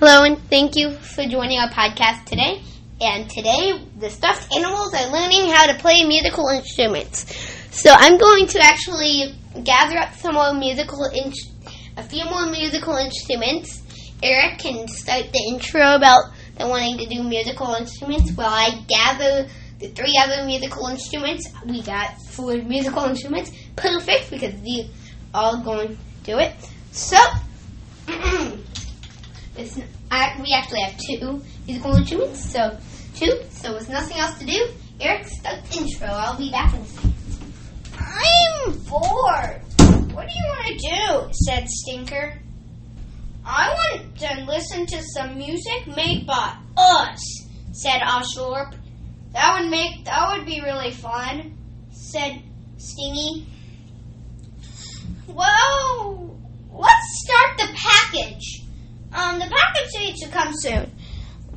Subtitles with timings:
[0.00, 2.62] Hello, and thank you for joining our podcast today.
[3.00, 7.26] And today, the stuffed animals are learning how to play musical instruments.
[7.72, 9.34] So I'm going to actually
[9.64, 11.32] gather up some more musical, in-
[11.96, 13.82] a few more musical instruments.
[14.22, 19.48] Eric can start the intro about the wanting to do musical instruments while I gather
[19.80, 21.48] the three other musical instruments.
[21.66, 23.50] We got four musical instruments.
[23.74, 24.92] Perfect, because these
[25.34, 26.54] all going to do it.
[26.92, 27.18] So,
[29.58, 29.78] it's,
[30.10, 32.78] I, we actually have two musical instruments, so
[33.14, 33.32] two.
[33.50, 34.68] So with nothing else to do,
[35.00, 36.06] Eric, the intro.
[36.06, 37.14] I'll be back in a second.
[37.98, 39.62] I'm bored.
[40.14, 41.32] What do you want to do?
[41.32, 42.38] said Stinker.
[43.44, 48.74] I want to listen to some music made by us, said Oshorp.
[49.32, 51.56] That would make that would be really fun,
[51.90, 52.42] said
[52.76, 53.46] Stingy.
[55.26, 56.38] Well,
[56.72, 58.58] let's start the package.
[59.88, 60.92] The package to come soon.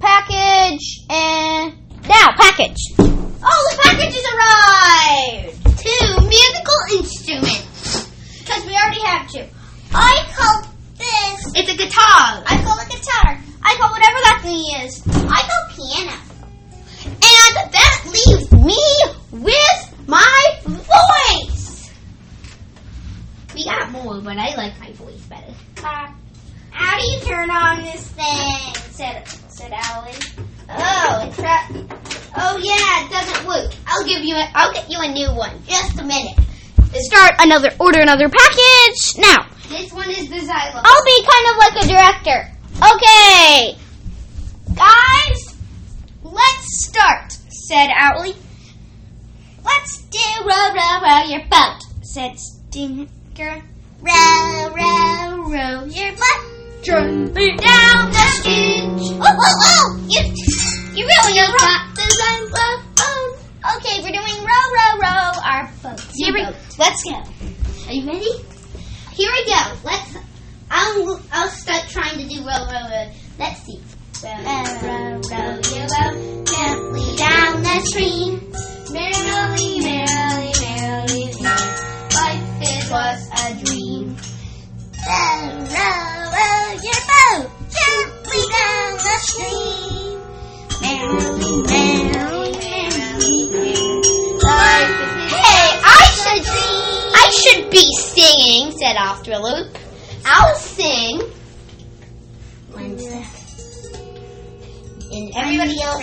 [0.00, 1.74] Package and
[2.08, 2.76] now package.
[2.98, 5.62] Oh, the package has arrived.
[5.78, 8.10] Two musical instruments.
[8.40, 9.44] Because we already have two.
[9.92, 10.62] I call
[10.98, 11.52] this.
[11.54, 12.42] It's a guitar.
[12.46, 13.38] I call it guitar.
[13.62, 15.02] I call whatever that thing is.
[15.06, 16.18] I call piano.
[17.04, 18.82] And that leaves me
[19.30, 21.92] with my voice.
[23.54, 25.54] We got more, but I like my voice better.
[25.76, 25.82] You
[27.26, 28.74] turn on this thing?
[28.90, 30.12] Said said Allie.
[30.70, 31.70] Oh, it's that.
[32.36, 33.72] Oh yeah, it doesn't work.
[33.86, 34.34] I'll give you.
[34.34, 35.50] A, I'll get you a new one.
[35.66, 36.38] Just a minute.
[36.94, 39.46] Start another order another package now.
[39.68, 40.82] This one is the xylophone.
[40.84, 42.52] I'll be kind of like a director.
[42.76, 43.78] Okay,
[44.74, 45.56] guys,
[46.22, 47.32] let's start.
[47.66, 48.34] Said Owly.
[49.64, 51.80] Let's do row row row your boat.
[52.02, 53.62] Said Stinker.
[54.00, 56.55] Row row row your boat.
[56.86, 59.18] Gently down the street.
[59.18, 60.06] Oh oh oh!
[60.06, 60.22] You
[60.94, 63.32] you really know rock the oh, xylophone.
[63.74, 66.00] Okay, we're doing row row row our boat.
[66.14, 66.54] Here we boat.
[66.78, 67.18] let's go.
[67.88, 68.30] Are you ready?
[69.14, 69.62] Here we go.
[69.82, 70.16] Let's.
[70.70, 71.20] I'll.
[71.32, 73.10] I'll start trying to do row row row.
[73.36, 73.82] Let's see.
[74.22, 74.30] Row
[74.86, 78.46] row row your boat gently down the stream.
[98.78, 99.76] Said After a Loop.
[100.24, 101.20] I'll sing.
[102.72, 103.26] One sec.
[105.12, 106.02] And everybody else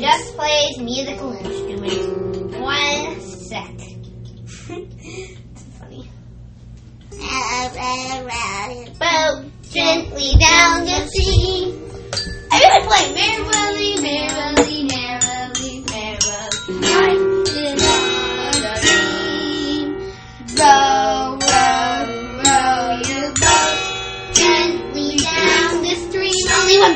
[0.00, 2.56] just plays musical instruments.
[2.56, 3.70] One sec.
[4.68, 6.10] it's funny.
[8.98, 11.25] Boat gently down the stream.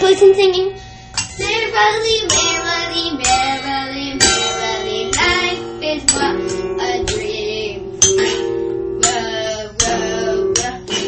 [0.01, 0.73] Person singing.
[1.39, 5.01] Merrily, merrily, merrily, merrily.
[5.13, 6.37] Life is what
[6.81, 8.01] a dream.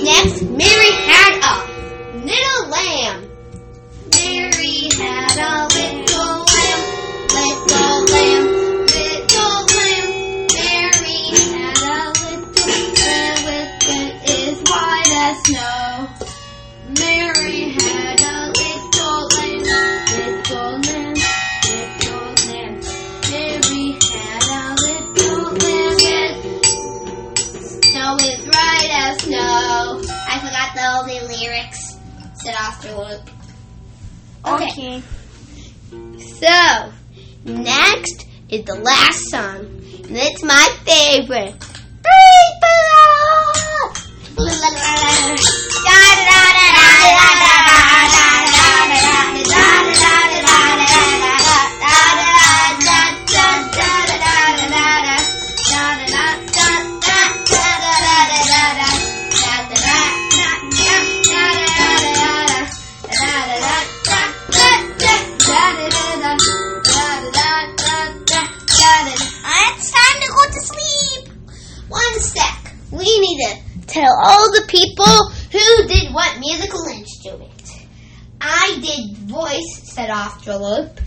[0.05, 1.22] Next, Mary had
[32.45, 32.53] lyrics.
[32.53, 33.29] Said Afterloop.
[34.47, 35.03] Okay.
[36.19, 36.93] So,
[37.45, 39.67] next is the last song.
[40.05, 41.55] And it's my favorite.
[44.45, 45.62] It's
[74.83, 77.51] people who did what musical instrument.
[78.41, 80.99] I did voice, said Afterloop.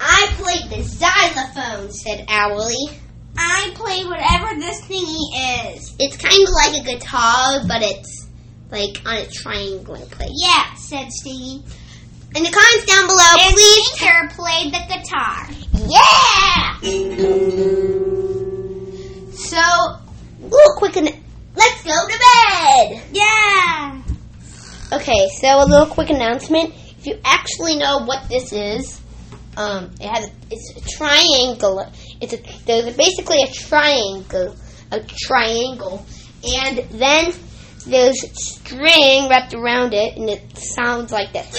[0.00, 2.98] I played the xylophone, said Owly.
[3.36, 5.94] I play whatever this thingy is.
[5.98, 8.28] It's kind of like a guitar, but it's
[8.70, 10.30] like on a triangle place.
[10.34, 11.62] Yeah, said Stingy.
[12.36, 13.90] In the comments down below, And please.
[13.92, 15.46] Tinker played the guitar.
[15.72, 16.13] Yeah.
[25.04, 26.72] Okay, so a little quick announcement.
[26.98, 29.02] If you actually know what this is,
[29.54, 31.86] um, it has it's a triangle.
[32.22, 34.56] It's a there's basically a triangle,
[34.90, 36.06] a triangle,
[36.42, 37.34] and then
[37.86, 41.54] there's string wrapped around it, and it sounds like this.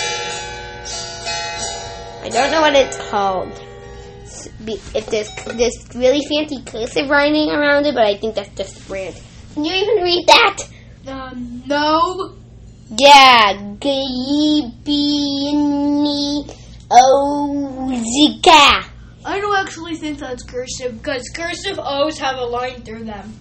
[2.23, 3.51] I don't know what it's called.
[4.65, 9.21] If there's there's really fancy cursive writing around it, but I think that's just brand.
[9.53, 10.63] Can you even read that?
[11.05, 12.37] Um, no.
[12.89, 13.53] Yeah,
[16.91, 18.85] Ozika.
[19.25, 23.33] I don't actually think that's cursive because cursive O's have a line through them.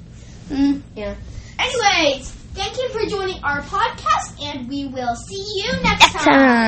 [0.48, 1.14] Mm, yeah.
[1.58, 6.24] Anyways, thank you for joining our podcast, and we will see you next Next time.
[6.24, 6.64] time.